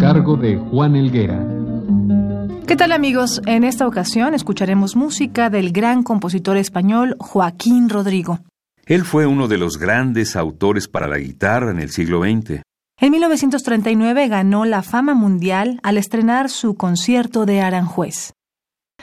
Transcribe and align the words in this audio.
Cargo 0.00 0.34
de 0.36 0.56
Juan 0.56 0.96
Elguera. 0.96 1.46
¿Qué 2.66 2.74
tal 2.74 2.92
amigos? 2.92 3.42
En 3.44 3.64
esta 3.64 3.86
ocasión 3.86 4.32
escucharemos 4.32 4.96
música 4.96 5.50
del 5.50 5.72
gran 5.72 6.02
compositor 6.02 6.56
español 6.56 7.16
Joaquín 7.18 7.90
Rodrigo. 7.90 8.40
Él 8.86 9.04
fue 9.04 9.26
uno 9.26 9.46
de 9.46 9.58
los 9.58 9.76
grandes 9.76 10.36
autores 10.36 10.88
para 10.88 11.06
la 11.06 11.18
guitarra 11.18 11.70
en 11.70 11.80
el 11.80 11.90
siglo 11.90 12.22
XX. 12.22 12.62
En 12.98 13.10
1939 13.10 14.28
ganó 14.28 14.64
la 14.64 14.82
fama 14.82 15.12
mundial 15.12 15.78
al 15.82 15.98
estrenar 15.98 16.48
su 16.48 16.76
concierto 16.76 17.44
de 17.44 17.60
Aranjuez. 17.60 18.32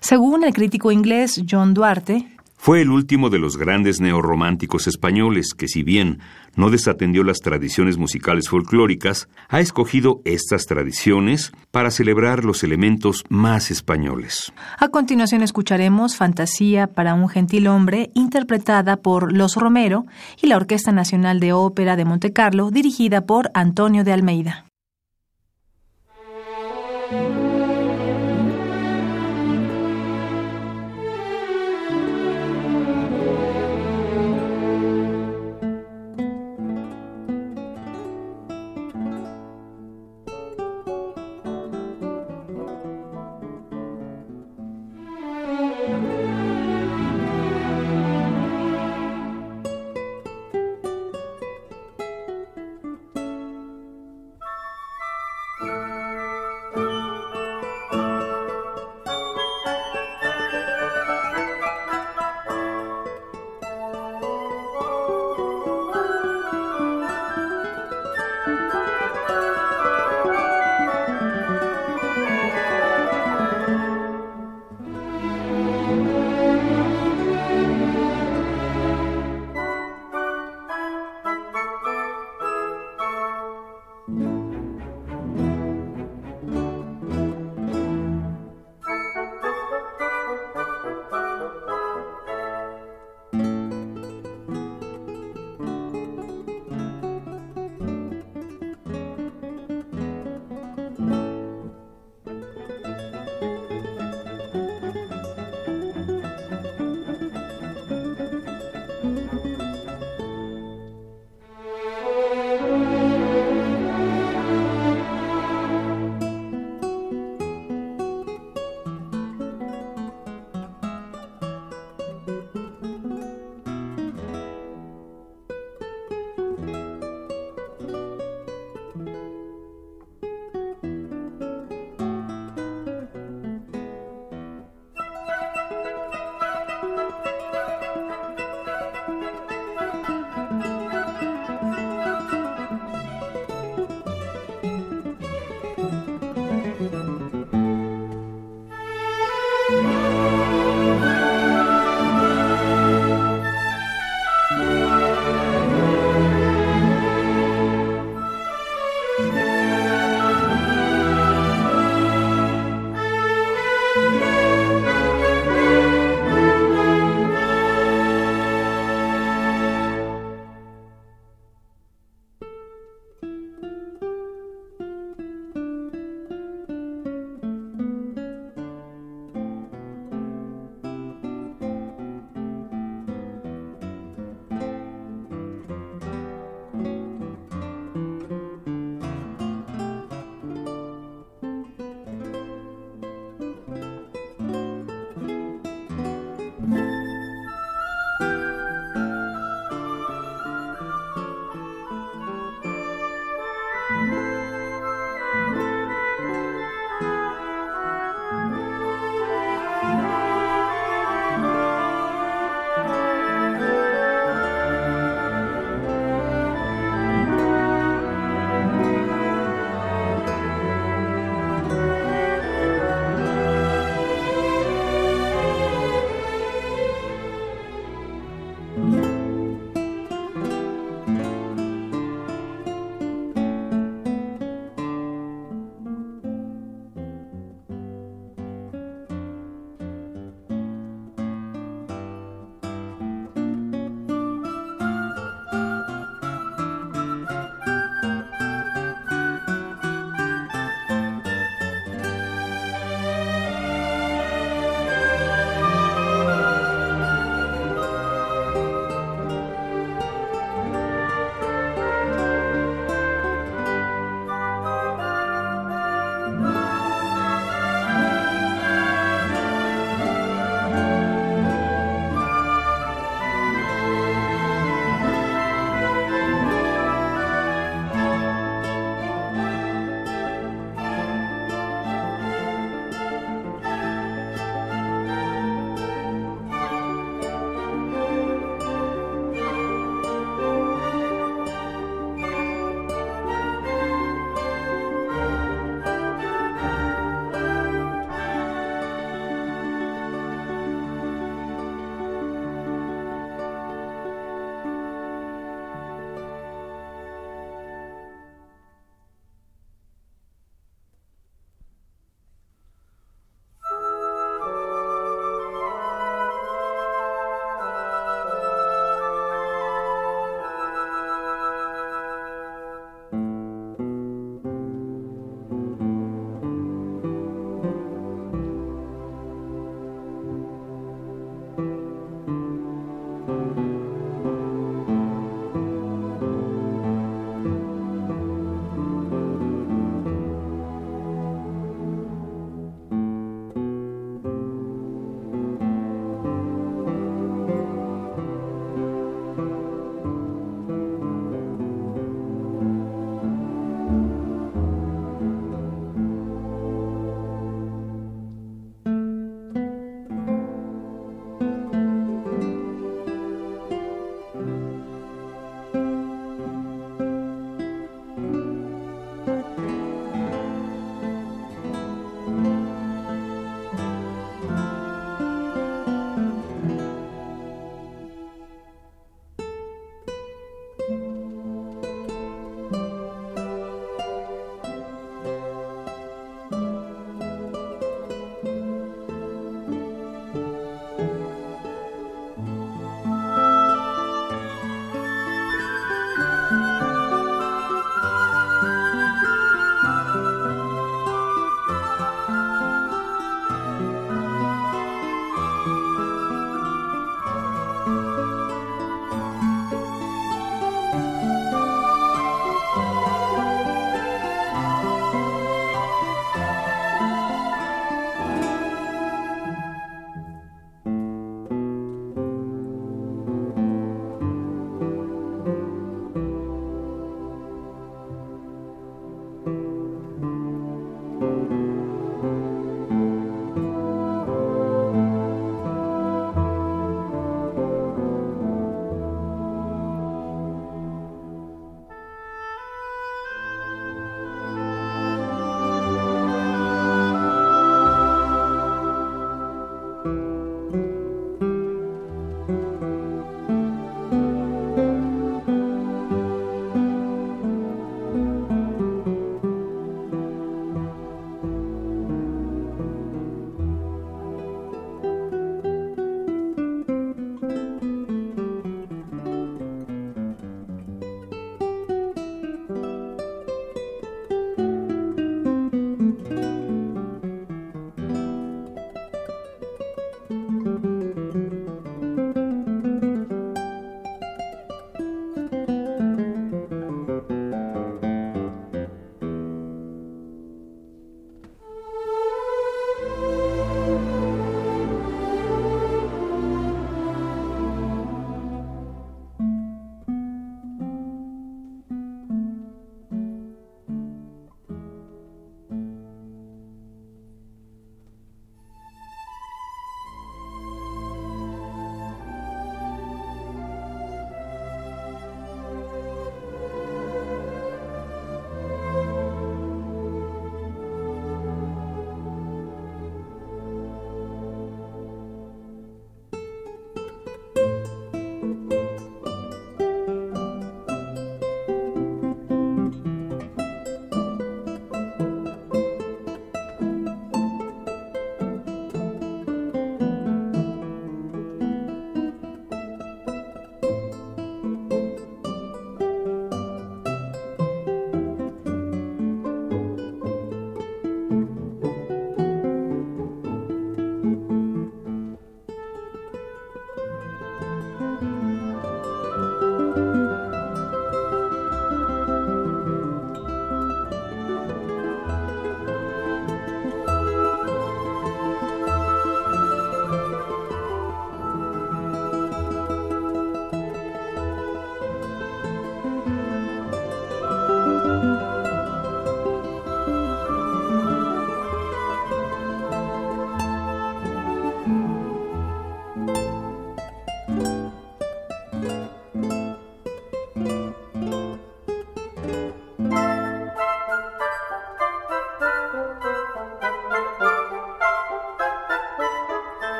Según 0.00 0.42
el 0.42 0.52
crítico 0.52 0.90
inglés 0.90 1.40
John 1.48 1.72
Duarte, 1.72 2.36
fue 2.62 2.82
el 2.82 2.90
último 2.90 3.30
de 3.30 3.38
los 3.38 3.56
grandes 3.56 4.02
neorrománticos 4.02 4.86
españoles 4.86 5.54
que, 5.54 5.66
si 5.66 5.82
bien 5.82 6.18
no 6.56 6.68
desatendió 6.68 7.24
las 7.24 7.38
tradiciones 7.38 7.96
musicales 7.96 8.50
folclóricas, 8.50 9.30
ha 9.48 9.60
escogido 9.60 10.20
estas 10.26 10.66
tradiciones 10.66 11.52
para 11.70 11.90
celebrar 11.90 12.44
los 12.44 12.62
elementos 12.62 13.24
más 13.30 13.70
españoles. 13.70 14.52
A 14.78 14.88
continuación 14.88 15.42
escucharemos 15.42 16.16
Fantasía 16.16 16.86
para 16.86 17.14
un 17.14 17.30
gentil 17.30 17.66
hombre, 17.66 18.10
interpretada 18.12 18.98
por 18.98 19.32
Los 19.32 19.56
Romero 19.56 20.04
y 20.42 20.48
la 20.48 20.56
Orquesta 20.56 20.92
Nacional 20.92 21.40
de 21.40 21.54
Ópera 21.54 21.96
de 21.96 22.04
Montecarlo, 22.04 22.70
dirigida 22.70 23.24
por 23.24 23.50
Antonio 23.54 24.04
de 24.04 24.12
Almeida. 24.12 24.69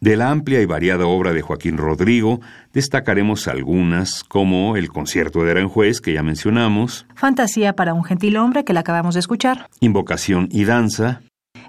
De 0.00 0.16
la 0.16 0.30
amplia 0.30 0.62
y 0.62 0.66
variada 0.66 1.06
obra 1.06 1.34
de 1.34 1.42
Joaquín 1.42 1.76
Rodrigo, 1.76 2.40
destacaremos 2.72 3.48
algunas, 3.48 4.24
como 4.24 4.76
el 4.76 4.88
concierto 4.88 5.44
de 5.44 5.50
Aranjuez, 5.50 6.00
que 6.00 6.14
ya 6.14 6.22
mencionamos, 6.22 7.06
Fantasía 7.14 7.74
para 7.74 7.92
un 7.92 8.02
gentilhombre, 8.02 8.64
que 8.64 8.72
la 8.72 8.80
acabamos 8.80 9.12
de 9.12 9.20
escuchar, 9.20 9.68
Invocación 9.80 10.48
y 10.50 10.64
Danza, 10.64 11.20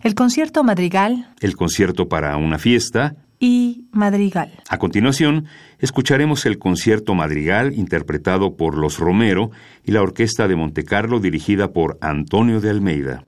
el 0.02 0.15
concierto 0.15 0.63
Madrigal. 0.63 1.28
El 1.41 1.58
concierto 1.58 2.08
para 2.08 2.38
una 2.38 2.58
fiesta, 2.58 3.15
y 3.41 3.88
Madrigal. 3.91 4.52
A 4.70 4.78
continuación, 4.78 5.48
escucharemos 5.80 6.46
el 6.46 6.60
concierto 6.60 7.15
madrigal 7.15 7.74
interpretado 7.74 8.56
por 8.56 8.78
Los 8.78 9.00
Romero 9.00 9.50
y 9.84 9.91
la 9.91 10.04
Orquesta 10.04 10.48
de 10.48 10.56
Montecarlo 10.56 11.20
dirigida 11.20 11.74
por 11.74 11.98
Antonio 12.02 12.62
de 12.62 12.70
Almeida. 12.70 13.26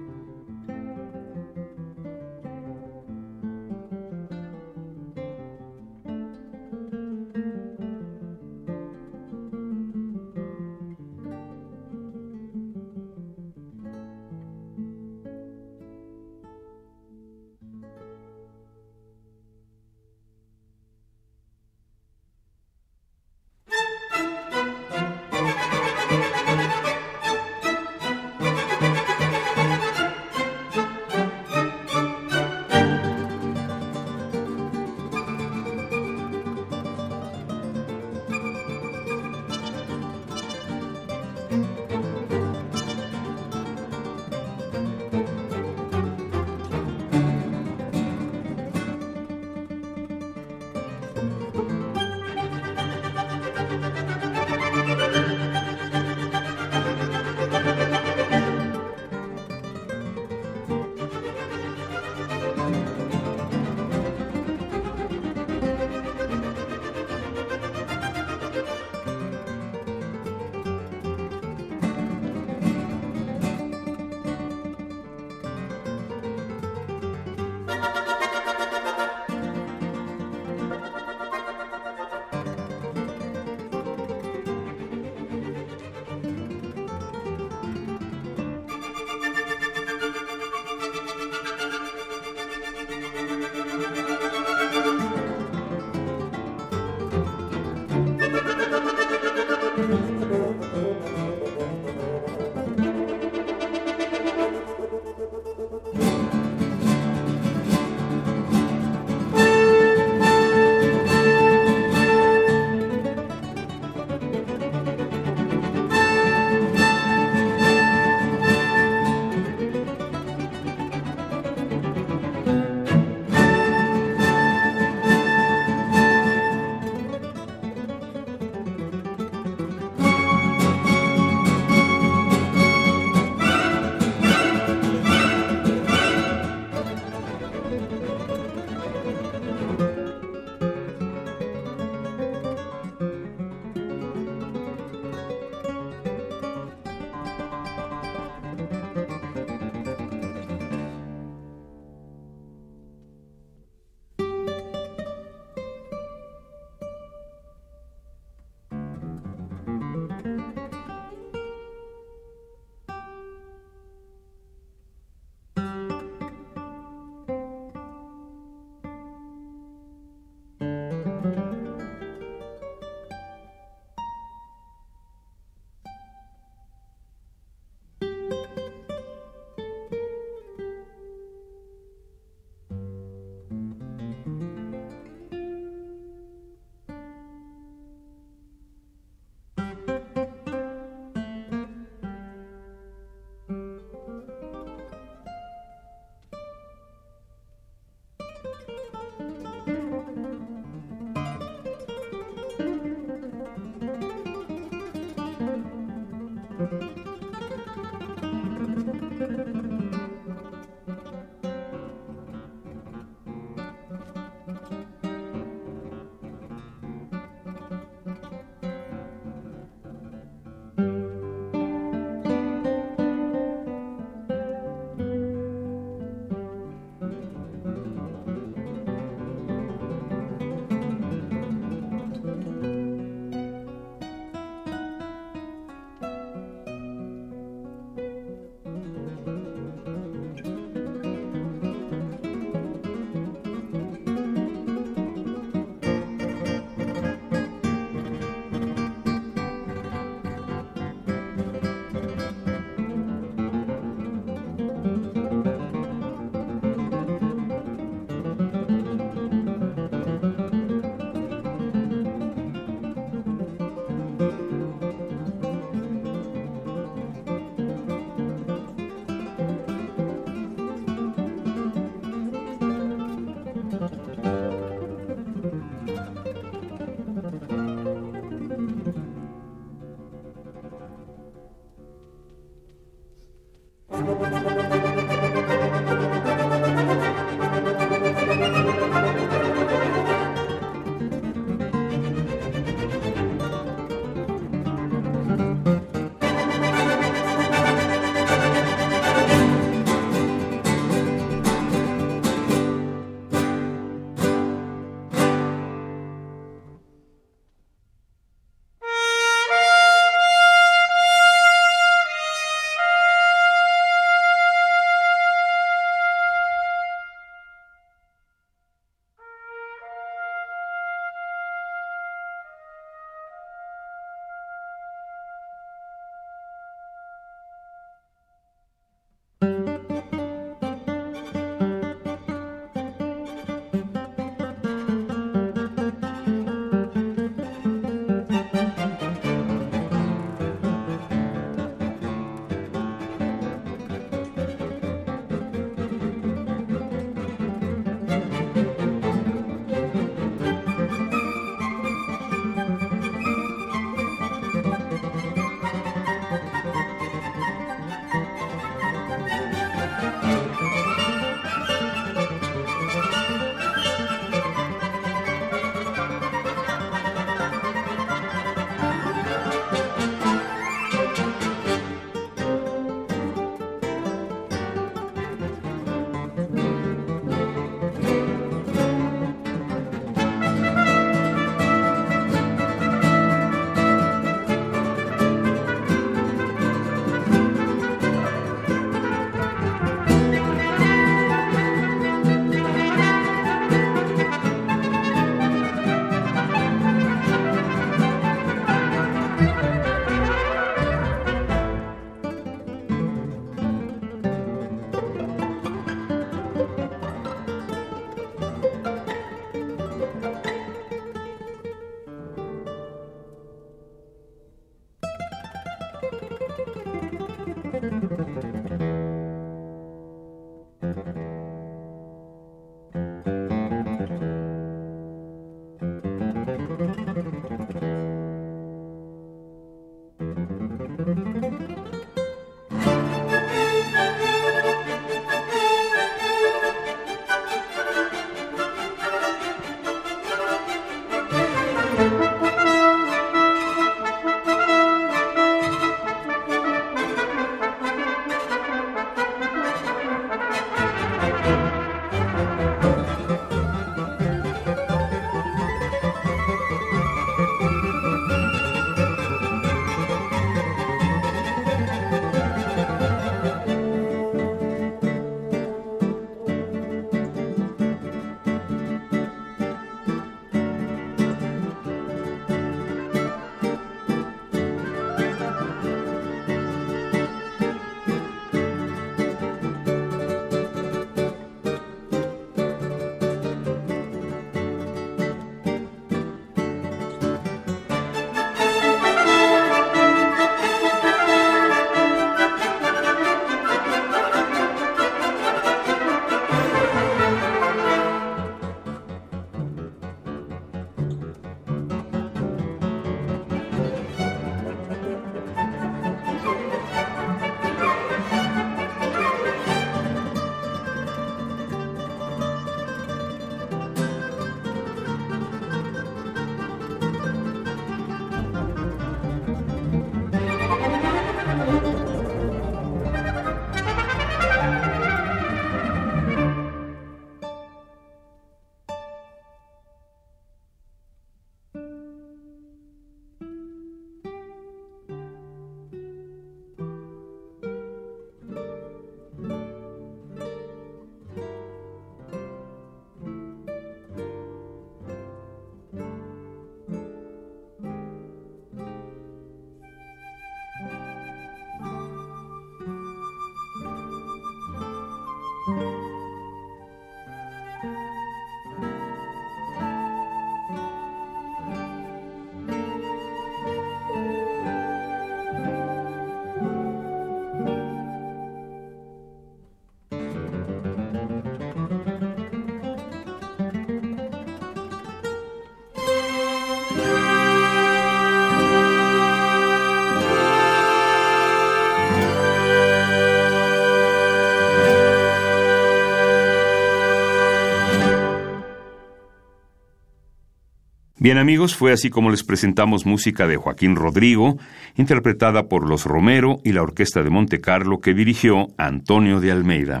Bien 591.26 591.38
amigos, 591.38 591.74
fue 591.74 591.92
así 591.92 592.08
como 592.08 592.30
les 592.30 592.44
presentamos 592.44 593.04
música 593.04 593.48
de 593.48 593.56
Joaquín 593.56 593.96
Rodrigo, 593.96 594.58
interpretada 594.94 595.66
por 595.66 595.88
Los 595.88 596.04
Romero 596.04 596.60
y 596.62 596.70
la 596.70 596.82
Orquesta 596.82 597.24
de 597.24 597.30
Monte 597.30 597.60
Carlo 597.60 597.98
que 597.98 598.14
dirigió 598.14 598.68
Antonio 598.78 599.40
de 599.40 599.50
Almeida. 599.50 600.00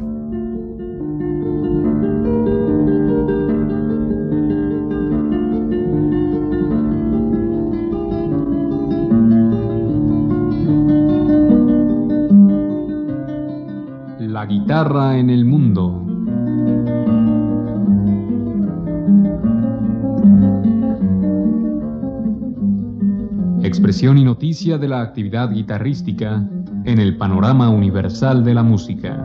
Noticia 24.36 24.76
de 24.76 24.86
la 24.86 25.00
actividad 25.00 25.50
guitarrística 25.50 26.46
en 26.84 26.98
el 26.98 27.16
panorama 27.16 27.70
universal 27.70 28.44
de 28.44 28.52
la 28.52 28.62
música. 28.62 29.16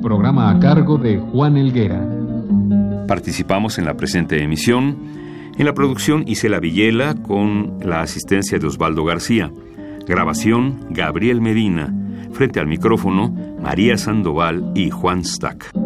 Programa 0.00 0.50
a 0.50 0.60
cargo 0.60 0.96
de 0.96 1.18
Juan 1.18 1.56
Elguera. 1.56 2.08
Participamos 3.08 3.78
en 3.78 3.86
la 3.86 3.94
presente 3.94 4.40
emisión 4.40 4.96
en 5.58 5.66
la 5.66 5.74
producción 5.74 6.22
Isela 6.28 6.60
Villela 6.60 7.16
con 7.16 7.78
la 7.82 8.00
asistencia 8.00 8.60
de 8.60 8.66
Osvaldo 8.68 9.04
García. 9.04 9.50
Grabación 10.06 10.86
Gabriel 10.90 11.40
Medina. 11.40 11.92
Frente 12.30 12.60
al 12.60 12.68
micrófono 12.68 13.34
María 13.60 13.98
Sandoval 13.98 14.70
y 14.76 14.90
Juan 14.90 15.24
Stack. 15.24 15.79